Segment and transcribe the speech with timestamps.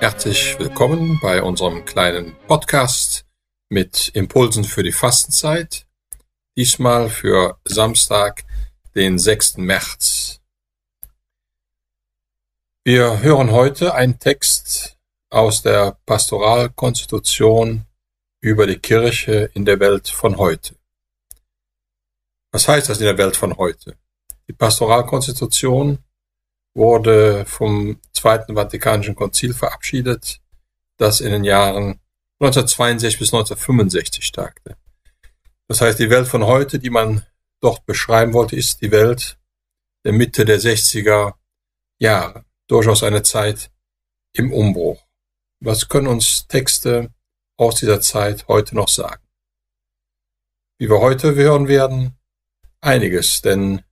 [0.00, 3.26] Herzlich willkommen bei unserem kleinen Podcast
[3.68, 5.86] mit Impulsen für die Fastenzeit.
[6.56, 8.44] Diesmal für Samstag,
[8.94, 9.58] den 6.
[9.58, 10.40] März.
[12.84, 14.96] Wir hören heute einen Text
[15.30, 17.84] aus der Pastoralkonstitution
[18.40, 20.76] über die Kirche in der Welt von heute.
[22.52, 23.98] Was heißt das in der Welt von heute?
[24.48, 25.98] Die Pastoralkonstitution
[26.78, 30.40] wurde vom Zweiten Vatikanischen Konzil verabschiedet,
[30.96, 32.00] das in den Jahren
[32.40, 34.76] 1962 bis 1965 tagte.
[35.66, 37.26] Das heißt, die Welt von heute, die man
[37.60, 39.38] dort beschreiben wollte, ist die Welt
[40.04, 41.34] der Mitte der 60er
[41.98, 42.44] Jahre.
[42.68, 43.70] Durchaus eine Zeit
[44.32, 45.04] im Umbruch.
[45.60, 47.10] Was können uns Texte
[47.56, 49.22] aus dieser Zeit heute noch sagen?
[50.78, 52.16] Wie wir heute hören werden,
[52.80, 53.82] einiges, denn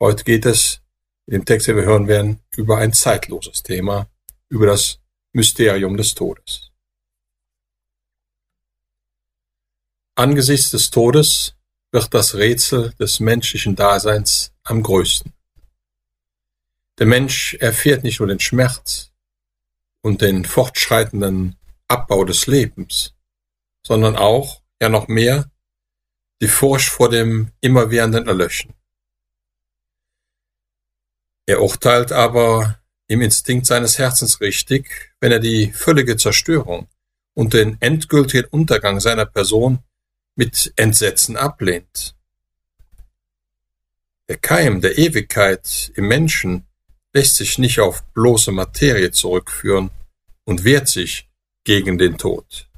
[0.00, 0.83] heute geht es
[1.26, 4.08] in dem Text, den wir hören werden, über ein zeitloses Thema,
[4.48, 5.00] über das
[5.32, 6.70] Mysterium des Todes.
[10.16, 11.56] Angesichts des Todes
[11.90, 15.32] wird das Rätsel des menschlichen Daseins am größten.
[16.98, 19.12] Der Mensch erfährt nicht nur den Schmerz
[20.02, 21.56] und den fortschreitenden
[21.88, 23.14] Abbau des Lebens,
[23.84, 25.50] sondern auch, ja noch mehr,
[26.40, 28.74] die Furcht vor dem immerwährenden Erlöschen.
[31.46, 36.88] Er urteilt aber im Instinkt seines Herzens richtig, wenn er die völlige Zerstörung
[37.34, 39.80] und den endgültigen Untergang seiner Person
[40.36, 42.16] mit Entsetzen ablehnt.
[44.28, 46.66] Der Keim der Ewigkeit im Menschen
[47.12, 49.90] lässt sich nicht auf bloße Materie zurückführen
[50.44, 51.28] und wehrt sich
[51.64, 52.68] gegen den Tod.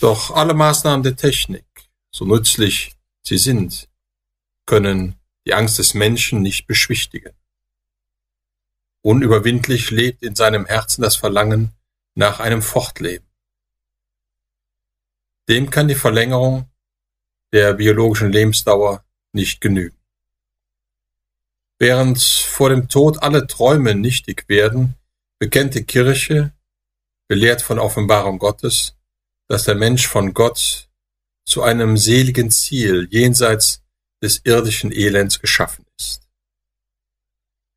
[0.00, 1.64] Doch alle Maßnahmen der Technik,
[2.10, 3.88] so nützlich sie sind,
[4.66, 5.19] können
[5.50, 7.34] die Angst des Menschen nicht beschwichtigen.
[9.02, 11.72] Unüberwindlich lebt in seinem Herzen das Verlangen
[12.14, 13.26] nach einem Fortleben.
[15.48, 16.70] Dem kann die Verlängerung
[17.52, 19.98] der biologischen Lebensdauer nicht genügen.
[21.80, 24.94] Während vor dem Tod alle Träume nichtig werden,
[25.40, 26.52] bekennt die Kirche,
[27.26, 28.94] belehrt von Offenbarung Gottes,
[29.48, 30.88] dass der Mensch von Gott
[31.44, 33.82] zu einem seligen Ziel jenseits
[34.22, 36.22] des irdischen Elends geschaffen ist.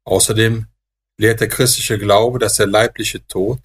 [0.05, 0.67] Außerdem
[1.17, 3.59] lehrt der christliche Glaube, dass der leibliche Tod,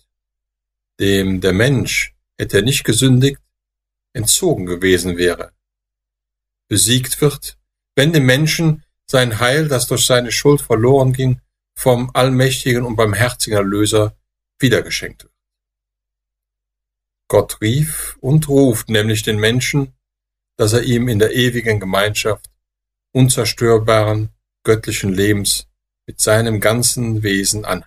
[1.00, 3.40] dem der Mensch, hätte er nicht gesündigt,
[4.12, 5.52] entzogen gewesen wäre,
[6.68, 7.58] besiegt wird,
[7.94, 11.40] wenn dem Menschen sein Heil, das durch seine Schuld verloren ging,
[11.74, 14.16] vom allmächtigen und barmherzigen Erlöser
[14.58, 15.32] wiedergeschenkt wird.
[17.28, 19.94] Gott rief und ruft nämlich den Menschen,
[20.56, 22.50] dass er ihm in der ewigen Gemeinschaft
[23.12, 24.30] unzerstörbaren
[24.64, 25.66] göttlichen Lebens
[26.06, 27.86] mit seinem ganzen Wesen anhängt.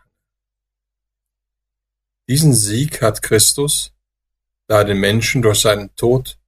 [2.27, 3.93] Diesen Sieg hat Christus,
[4.67, 6.39] da er den Menschen durch seinen Tod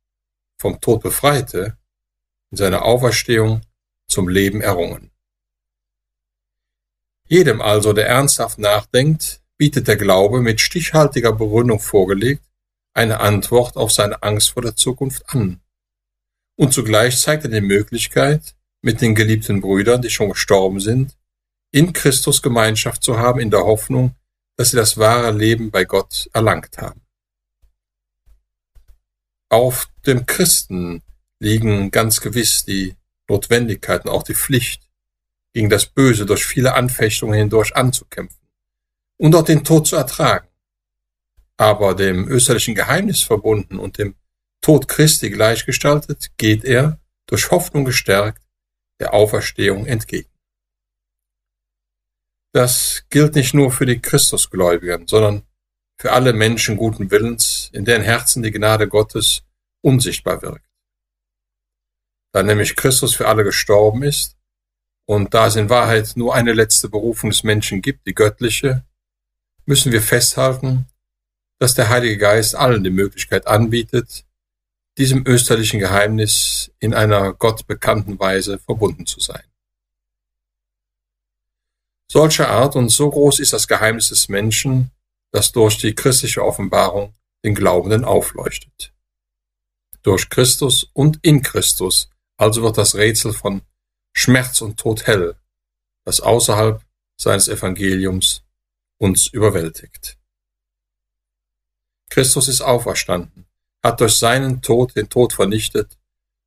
[0.60, 1.78] vom Tod befreite,
[2.52, 3.62] in seiner Auferstehung
[4.08, 5.12] zum Leben errungen.
[7.28, 12.44] Jedem also, der ernsthaft nachdenkt, bietet der Glaube mit stichhaltiger Begründung vorgelegt
[12.94, 15.62] eine Antwort auf seine Angst vor der Zukunft an.
[16.56, 21.18] Und zugleich zeigt er die Möglichkeit, mit den geliebten Brüdern, die schon gestorben sind,
[21.72, 24.16] in Christus Gemeinschaft zu haben, in der Hoffnung,
[24.58, 27.02] dass sie das wahre Leben bei Gott erlangt haben.
[29.50, 31.02] Auf dem Christen
[31.40, 32.96] liegen ganz gewiss die
[33.30, 34.84] Notwendigkeit und auch die Pflicht,
[35.54, 38.48] gegen das Böse durch viele Anfechtungen hindurch anzukämpfen
[39.18, 40.48] und auch den Tod zu ertragen.
[41.58, 44.16] Aber dem österlichen Geheimnis verbunden und dem
[44.62, 48.43] Tod Christi gleichgestaltet, geht er, durch Hoffnung gestärkt,
[49.04, 50.30] der Auferstehung entgegen.
[52.54, 55.44] Das gilt nicht nur für die Christusgläubigen, sondern
[56.00, 59.44] für alle Menschen guten Willens, in deren Herzen die Gnade Gottes
[59.82, 60.66] unsichtbar wirkt.
[62.32, 64.38] Da nämlich Christus für alle gestorben ist
[65.06, 68.86] und da es in Wahrheit nur eine letzte Berufung des Menschen gibt, die göttliche,
[69.66, 70.88] müssen wir festhalten,
[71.60, 74.24] dass der Heilige Geist allen die Möglichkeit anbietet,
[74.98, 79.44] diesem österlichen Geheimnis in einer Gott bekannten Weise verbunden zu sein.
[82.08, 84.92] Solcher Art und so groß ist das Geheimnis des Menschen,
[85.32, 88.94] das durch die christliche Offenbarung den Glaubenden aufleuchtet.
[90.04, 93.62] Durch Christus und in Christus also wird das Rätsel von
[94.12, 95.36] Schmerz und Tod hell,
[96.04, 96.84] das außerhalb
[97.16, 98.44] seines Evangeliums
[98.98, 100.18] uns überwältigt.
[102.10, 103.48] Christus ist auferstanden
[103.84, 105.98] hat durch seinen Tod den Tod vernichtet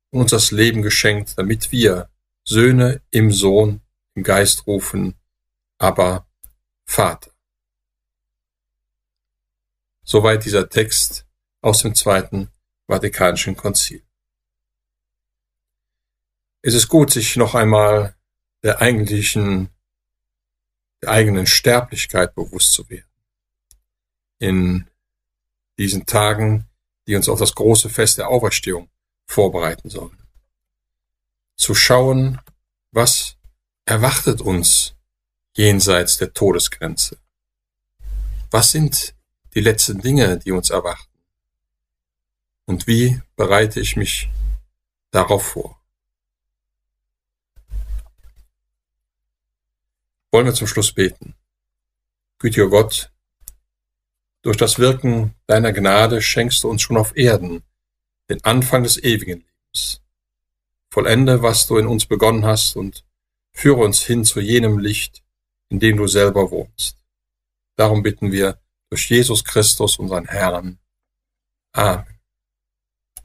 [0.09, 2.09] und uns das Leben geschenkt, damit wir,
[2.43, 3.81] Söhne im Sohn,
[4.15, 5.15] im Geist rufen,
[5.77, 6.27] aber
[6.85, 7.31] Vater.
[10.03, 11.25] Soweit dieser Text
[11.61, 12.49] aus dem Zweiten
[12.87, 14.01] Vatikanischen Konzil.
[16.61, 18.15] Es ist gut, sich noch einmal
[18.63, 19.69] der eigentlichen,
[21.01, 23.11] der eigenen Sterblichkeit bewusst zu werden.
[24.39, 24.89] In
[25.77, 26.66] diesen Tagen,
[27.07, 28.89] die uns auf das große Fest der Auferstehung
[29.25, 30.17] vorbereiten sollen.
[31.55, 32.39] Zu schauen,
[32.91, 33.37] was
[33.85, 34.93] erwartet uns
[35.55, 37.17] jenseits der Todesgrenze?
[38.51, 39.15] Was sind
[39.53, 41.07] die letzten Dinge, die uns erwarten?
[42.65, 44.29] Und wie bereite ich mich
[45.11, 45.81] darauf vor?
[50.31, 51.35] Wollen wir zum Schluss beten.
[52.39, 53.09] Gütiger Gott,
[54.47, 57.63] durch das Wirken deiner Gnade schenkst du uns schon auf Erden
[58.29, 60.01] den Anfang des ewigen Lebens.
[60.89, 63.03] Vollende, was du in uns begonnen hast und
[63.51, 65.21] führe uns hin zu jenem Licht,
[65.67, 66.95] in dem du selber wohnst.
[67.75, 68.57] Darum bitten wir
[68.89, 70.79] durch Jesus Christus, unseren Herrn.
[71.73, 72.16] Amen.